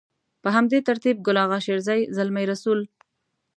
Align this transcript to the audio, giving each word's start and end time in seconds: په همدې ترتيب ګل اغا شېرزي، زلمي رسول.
په 0.43 0.49
همدې 0.55 0.79
ترتيب 0.87 1.15
ګل 1.25 1.37
اغا 1.45 1.59
شېرزي، 1.65 2.01
زلمي 2.15 2.43
رسول. 2.51 2.79